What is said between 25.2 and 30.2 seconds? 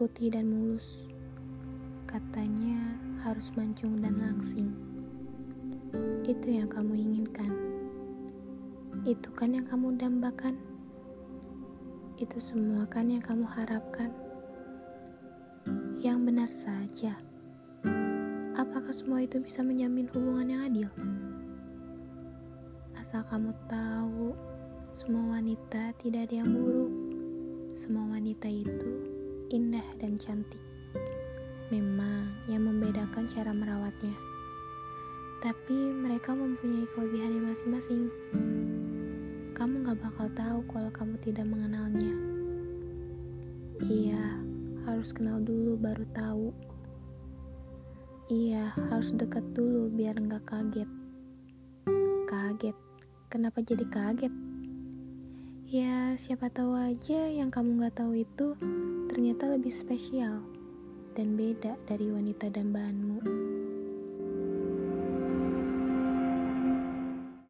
wanita tidak ada yang buruk. Semua wanita itu indah dan